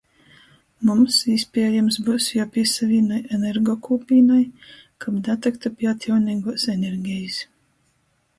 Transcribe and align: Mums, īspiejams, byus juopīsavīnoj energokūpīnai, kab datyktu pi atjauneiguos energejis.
Mums, 0.89 1.17
īspiejams, 1.33 1.99
byus 2.07 2.29
juopīsavīnoj 2.37 3.19
energokūpīnai, 3.37 4.39
kab 5.07 5.21
datyktu 5.29 5.73
pi 5.77 5.91
atjauneiguos 5.93 6.67
energejis. 6.79 7.39